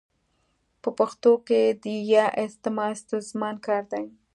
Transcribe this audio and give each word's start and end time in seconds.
په 0.81 0.89
پښتو 0.97 1.31
کي 1.47 1.61
د 1.83 1.85
ي 2.11 2.13
استعمال 2.45 2.93
ستونزمن 3.03 3.55
کار 3.65 3.83
دی. 3.91 4.05